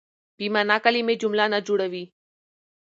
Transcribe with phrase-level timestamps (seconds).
[0.37, 2.03] بې مانا کیلمې جمله نه جوړوي.